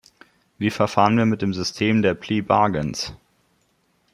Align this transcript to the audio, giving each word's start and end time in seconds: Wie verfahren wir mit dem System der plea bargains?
Wie 0.57 0.71
verfahren 0.71 1.15
wir 1.15 1.27
mit 1.27 1.43
dem 1.43 1.53
System 1.53 2.01
der 2.01 2.15
plea 2.15 2.41
bargains? 2.41 3.13